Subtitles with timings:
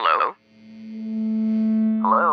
[0.00, 0.32] Hello?
[2.00, 2.28] Hello?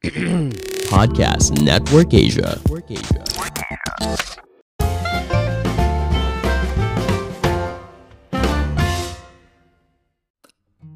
[0.88, 2.56] Podcast Network Asia.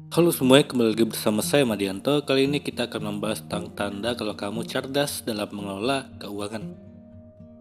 [0.09, 2.25] Halo semuanya, kembali lagi bersama saya Madianto.
[2.25, 6.73] Kali ini kita akan membahas tentang tanda kalau kamu cerdas dalam mengelola keuangan.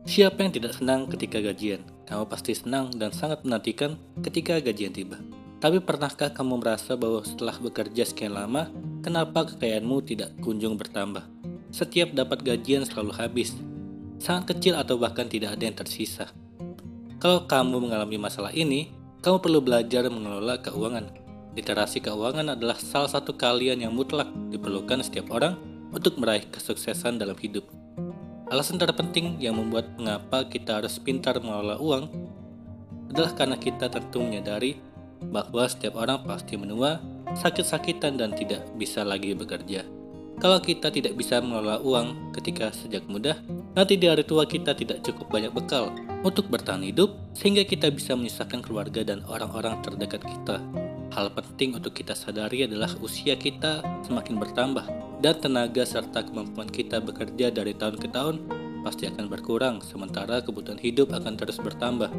[0.09, 1.85] Siapa yang tidak senang ketika gajian?
[2.09, 5.21] Kamu pasti senang dan sangat menantikan ketika gajian tiba.
[5.63, 8.69] Tapi pernahkah kamu merasa bahwa setelah bekerja sekian lama,
[9.01, 11.25] kenapa kekayaanmu tidak kunjung bertambah?
[11.75, 13.57] Setiap dapat gajian selalu habis.
[14.23, 16.31] Sangat kecil atau bahkan tidak ada yang tersisa.
[17.19, 18.93] Kalau kamu mengalami masalah ini,
[19.25, 21.09] kamu perlu belajar mengelola keuangan.
[21.57, 25.57] Literasi keuangan adalah salah satu kalian yang mutlak diperlukan setiap orang
[25.95, 27.65] untuk meraih kesuksesan dalam hidup.
[28.53, 32.05] Alasan terpenting yang membuat mengapa kita harus pintar mengelola uang
[33.09, 34.77] adalah karena kita tentu menyadari
[35.31, 37.03] bahwa setiap orang pasti menua,
[37.39, 39.87] sakit-sakitan dan tidak bisa lagi bekerja.
[40.43, 43.39] Kalau kita tidak bisa mengelola uang ketika sejak muda,
[43.79, 45.95] nanti di hari tua kita tidak cukup banyak bekal
[46.27, 50.59] untuk bertahan hidup sehingga kita bisa menyusahkan keluarga dan orang-orang terdekat kita.
[51.15, 54.83] Hal penting untuk kita sadari adalah usia kita semakin bertambah
[55.23, 58.43] dan tenaga serta kemampuan kita bekerja dari tahun ke tahun
[58.83, 62.13] pasti akan berkurang sementara kebutuhan hidup akan terus bertambah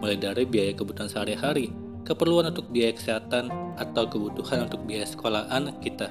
[0.00, 1.68] mulai dari biaya kebutuhan sehari-hari,
[2.10, 6.10] keperluan untuk biaya kesehatan atau kebutuhan untuk biaya sekolah anak kita.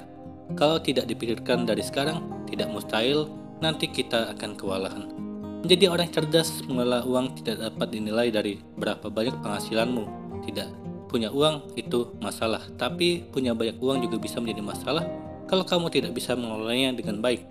[0.56, 3.28] Kalau tidak dipikirkan dari sekarang, tidak mustahil
[3.60, 5.12] nanti kita akan kewalahan.
[5.60, 10.04] Menjadi orang cerdas mengelola uang tidak dapat dinilai dari berapa banyak penghasilanmu.
[10.48, 10.68] Tidak,
[11.12, 15.04] punya uang itu masalah, tapi punya banyak uang juga bisa menjadi masalah
[15.44, 17.44] kalau kamu tidak bisa mengelolanya dengan baik.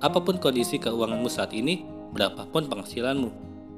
[0.00, 1.84] Apa pun kondisi keuanganmu saat ini,
[2.16, 3.28] berapapun penghasilanmu,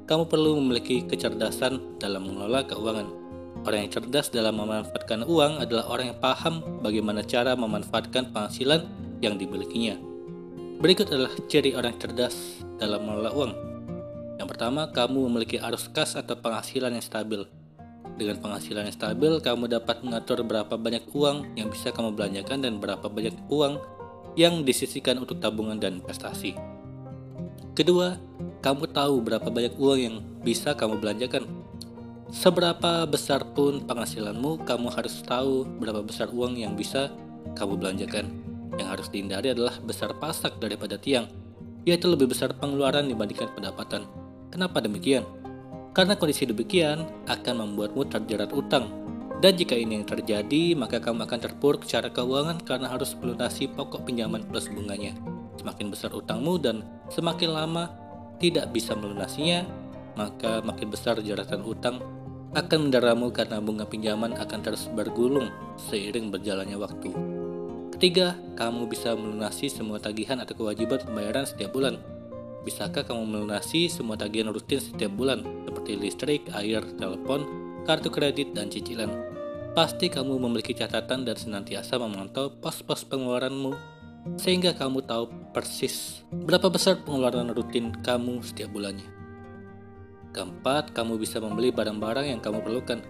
[0.07, 3.22] kamu perlu memiliki kecerdasan dalam mengelola keuangan.
[3.63, 8.83] Orang yang cerdas dalam memanfaatkan uang adalah orang yang paham bagaimana cara memanfaatkan penghasilan
[9.23, 9.95] yang dimilikinya.
[10.83, 13.53] Berikut adalah ciri orang cerdas dalam mengelola uang.
[14.35, 17.47] Yang pertama, kamu memiliki arus kas atau penghasilan yang stabil.
[18.19, 22.83] Dengan penghasilan yang stabil, kamu dapat mengatur berapa banyak uang yang bisa kamu belanjakan dan
[22.83, 23.79] berapa banyak uang
[24.35, 26.59] yang disisihkan untuk tabungan dan investasi.
[27.73, 28.19] Kedua,
[28.59, 31.47] kamu tahu berapa banyak uang yang bisa kamu belanjakan.
[32.33, 37.13] Seberapa besar pun penghasilanmu, kamu harus tahu berapa besar uang yang bisa
[37.53, 38.25] kamu belanjakan.
[38.73, 41.29] Yang harus dihindari adalah besar pasak daripada tiang,
[41.85, 44.09] yaitu lebih besar pengeluaran dibandingkan pendapatan.
[44.49, 45.21] Kenapa demikian?
[45.93, 48.89] Karena kondisi demikian akan membuatmu terjerat utang.
[49.37, 54.09] Dan jika ini yang terjadi, maka kamu akan terpuruk secara keuangan karena harus melunasi pokok
[54.09, 55.13] pinjaman plus bunganya.
[55.61, 56.81] Semakin besar utangmu dan
[57.13, 57.93] semakin lama
[58.41, 59.69] tidak bisa melunasinya,
[60.17, 62.01] maka makin besar jeratan utang
[62.53, 65.49] akan menderamu karena bunga pinjaman akan terus bergulung
[65.89, 67.09] seiring berjalannya waktu.
[67.97, 71.97] Ketiga, kamu bisa melunasi semua tagihan atau kewajiban pembayaran setiap bulan.
[72.61, 77.43] Bisakah kamu melunasi semua tagihan rutin setiap bulan, seperti listrik, air, telepon,
[77.89, 79.09] kartu kredit, dan cicilan?
[79.73, 83.73] Pasti kamu memiliki catatan dan senantiasa memantau pos-pos pengeluaranmu,
[84.37, 89.22] sehingga kamu tahu persis berapa besar pengeluaran rutin kamu setiap bulannya.
[90.33, 93.05] Keempat, kamu bisa membeli barang-barang yang kamu perlukan.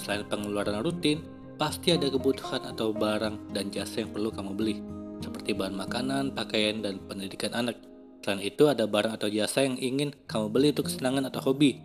[0.00, 1.20] Selain pengeluaran rutin,
[1.60, 4.80] pasti ada kebutuhan atau barang dan jasa yang perlu kamu beli,
[5.20, 7.76] seperti bahan makanan, pakaian, dan pendidikan anak.
[8.24, 11.84] Selain itu ada barang atau jasa yang ingin kamu beli untuk kesenangan atau hobi.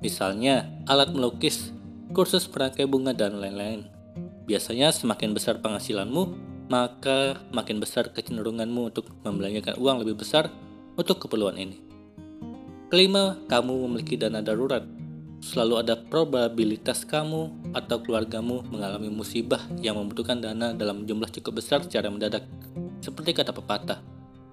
[0.00, 1.76] Misalnya, alat melukis,
[2.16, 3.92] kursus perangkai bunga, dan lain-lain.
[4.48, 6.22] Biasanya semakin besar penghasilanmu,
[6.72, 10.48] maka makin besar kecenderunganmu untuk membelanjakan uang lebih besar
[10.96, 11.85] untuk keperluan ini.
[12.86, 14.86] Kelima, kamu memiliki dana darurat.
[15.42, 21.82] Selalu ada probabilitas kamu atau keluargamu mengalami musibah yang membutuhkan dana dalam jumlah cukup besar
[21.82, 22.46] secara mendadak.
[23.02, 23.98] Seperti kata pepatah,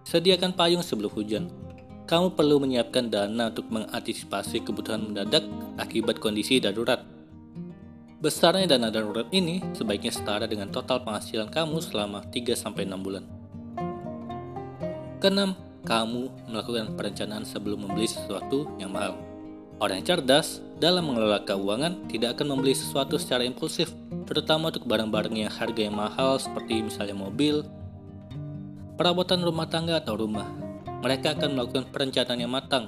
[0.04, 1.48] Sediakan payung sebelum hujan.
[2.04, 5.48] Kamu perlu menyiapkan dana untuk mengantisipasi kebutuhan mendadak
[5.80, 7.00] akibat kondisi darurat.
[8.20, 13.24] Besarnya dana darurat ini sebaiknya setara dengan total penghasilan kamu selama 3-6 bulan.
[15.24, 19.20] Keenam, kamu melakukan perencanaan sebelum membeli sesuatu yang mahal.
[19.84, 23.92] Orang yang cerdas dalam mengelola keuangan tidak akan membeli sesuatu secara impulsif,
[24.24, 27.68] terutama untuk barang-barang yang harganya mahal seperti misalnya mobil,
[28.96, 30.48] perabotan rumah tangga atau rumah.
[31.04, 32.88] Mereka akan melakukan perencanaan yang matang,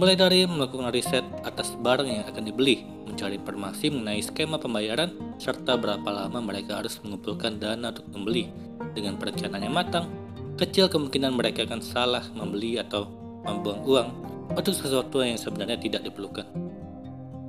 [0.00, 5.78] mulai dari melakukan riset atas barang yang akan dibeli, mencari informasi mengenai skema pembayaran, serta
[5.78, 8.50] berapa lama mereka harus mengumpulkan dana untuk membeli.
[8.92, 10.10] Dengan perencanaan yang matang,
[10.56, 13.08] kecil kemungkinan mereka akan salah membeli atau
[13.42, 14.08] membuang uang
[14.52, 16.44] untuk sesuatu yang sebenarnya tidak diperlukan.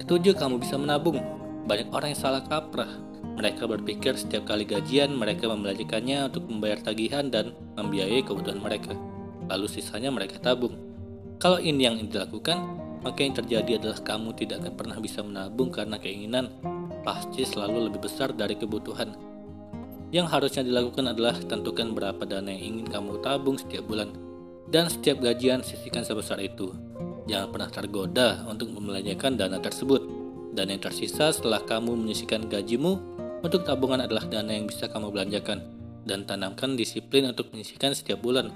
[0.03, 1.19] Ketujuh, kamu bisa menabung.
[1.63, 2.91] Banyak orang yang salah kaprah
[3.33, 8.93] Mereka berpikir setiap kali gajian mereka membelanjakannya untuk membayar tagihan dan membiayai kebutuhan mereka.
[9.49, 10.77] Lalu sisanya mereka tabung.
[11.41, 12.61] Kalau ini yang dilakukan,
[13.01, 16.53] maka yang terjadi adalah kamu tidak akan pernah bisa menabung karena keinginan
[17.01, 19.32] pasti selalu lebih besar dari kebutuhan.
[20.13, 24.13] Yang harusnya dilakukan adalah tentukan berapa dana yang ingin kamu tabung setiap bulan
[24.69, 26.69] dan setiap gajian sisihkan sebesar itu.
[27.25, 30.21] Jangan pernah tergoda untuk membelanjakan dana tersebut.
[30.53, 33.01] Dan yang tersisa setelah kamu menyisihkan gajimu
[33.41, 35.65] untuk tabungan adalah dana yang bisa kamu belanjakan
[36.05, 38.53] dan tanamkan disiplin untuk menyisihkan setiap bulan.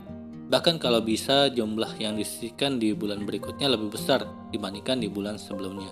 [0.54, 5.89] Bahkan kalau bisa jumlah yang disisihkan di bulan berikutnya lebih besar dibandingkan di bulan sebelumnya.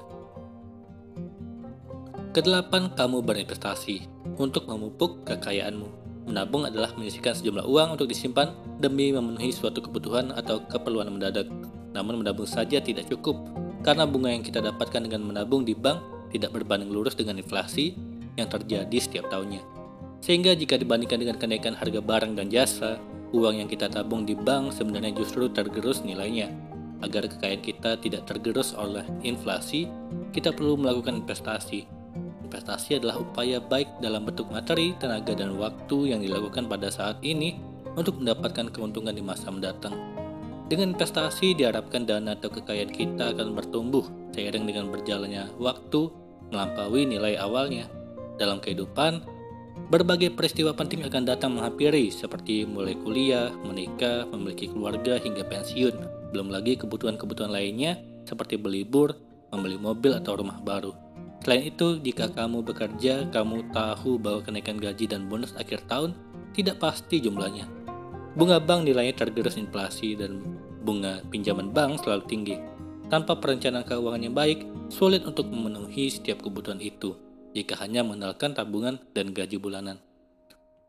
[2.38, 6.06] Kedelapan, kamu berinvestasi untuk memupuk kekayaanmu.
[6.26, 8.50] Menabung adalah menyisihkan sejumlah uang untuk disimpan
[8.82, 11.46] demi memenuhi suatu kebutuhan atau keperluan mendadak.
[11.94, 13.38] Namun menabung saja tidak cukup,
[13.86, 16.02] karena bunga yang kita dapatkan dengan menabung di bank
[16.34, 17.94] tidak berbanding lurus dengan inflasi
[18.36, 19.62] yang terjadi setiap tahunnya.
[20.26, 22.98] Sehingga jika dibandingkan dengan kenaikan harga barang dan jasa,
[23.32, 26.50] uang yang kita tabung di bank sebenarnya justru tergerus nilainya.
[27.06, 29.86] Agar kekayaan kita tidak tergerus oleh inflasi,
[30.34, 31.95] kita perlu melakukan investasi
[32.46, 37.58] Investasi adalah upaya baik dalam bentuk materi, tenaga, dan waktu yang dilakukan pada saat ini
[37.98, 39.98] untuk mendapatkan keuntungan di masa mendatang.
[40.70, 46.10] Dengan investasi diharapkan dana atau kekayaan kita akan bertumbuh seiring dengan berjalannya waktu
[46.50, 47.86] melampaui nilai awalnya.
[48.38, 49.22] Dalam kehidupan,
[49.94, 55.96] berbagai peristiwa penting akan datang menghampiri seperti mulai kuliah, menikah, memiliki keluarga hingga pensiun.
[56.34, 59.14] Belum lagi kebutuhan-kebutuhan lainnya seperti berlibur,
[59.54, 61.05] membeli mobil atau rumah baru.
[61.46, 66.18] Selain itu, jika kamu bekerja, kamu tahu bahwa kenaikan gaji dan bonus akhir tahun
[66.58, 67.70] tidak pasti jumlahnya.
[68.34, 70.42] Bunga bank nilainya tergerus inflasi dan
[70.82, 72.58] bunga pinjaman bank selalu tinggi.
[73.14, 77.14] Tanpa perencanaan keuangan yang baik, sulit untuk memenuhi setiap kebutuhan itu
[77.54, 80.02] jika hanya mengandalkan tabungan dan gaji bulanan.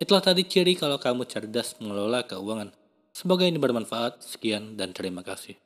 [0.00, 2.72] Itulah tadi ciri kalau kamu cerdas mengelola keuangan.
[3.12, 4.24] Semoga ini bermanfaat.
[4.24, 5.65] Sekian dan terima kasih.